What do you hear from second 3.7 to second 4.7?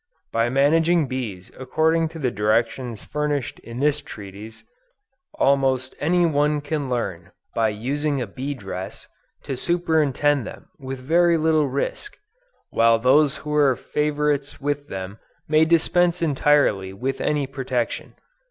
this treatise,